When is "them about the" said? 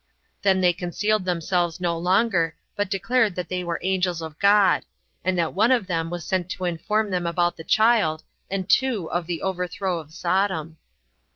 7.11-7.63